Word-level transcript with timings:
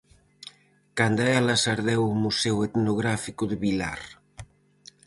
Canda 0.97 1.25
elas 1.39 1.63
ardeu 1.73 2.01
o 2.11 2.19
museo 2.23 2.57
etnográfico 2.67 3.43
de 3.47 3.55
Vilar. 3.63 4.01